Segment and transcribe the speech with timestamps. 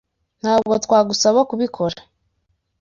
[0.41, 1.97] Ntabwo twagusaba kubikora.